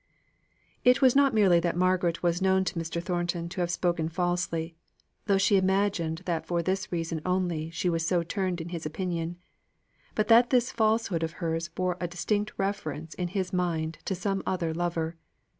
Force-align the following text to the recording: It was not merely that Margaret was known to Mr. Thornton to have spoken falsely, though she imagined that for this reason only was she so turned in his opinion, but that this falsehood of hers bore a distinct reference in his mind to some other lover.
It 0.83 0.99
was 0.99 1.15
not 1.15 1.31
merely 1.31 1.59
that 1.59 1.77
Margaret 1.77 2.23
was 2.23 2.41
known 2.41 2.63
to 2.65 2.79
Mr. 2.79 2.99
Thornton 3.03 3.49
to 3.49 3.61
have 3.61 3.69
spoken 3.69 4.09
falsely, 4.09 4.75
though 5.27 5.37
she 5.37 5.57
imagined 5.57 6.23
that 6.25 6.47
for 6.47 6.63
this 6.63 6.91
reason 6.91 7.21
only 7.23 7.65
was 7.67 7.75
she 7.75 7.99
so 7.99 8.23
turned 8.23 8.59
in 8.59 8.69
his 8.69 8.87
opinion, 8.87 9.37
but 10.15 10.27
that 10.27 10.49
this 10.49 10.71
falsehood 10.71 11.21
of 11.21 11.33
hers 11.33 11.67
bore 11.67 11.97
a 11.99 12.07
distinct 12.07 12.51
reference 12.57 13.13
in 13.13 13.27
his 13.27 13.53
mind 13.53 13.99
to 14.05 14.15
some 14.15 14.41
other 14.47 14.73
lover. 14.73 15.17